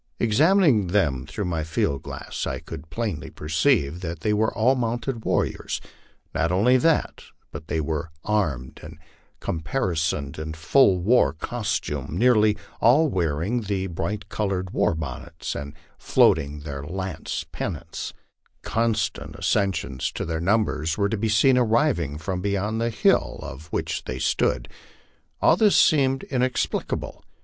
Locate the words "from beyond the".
22.17-22.89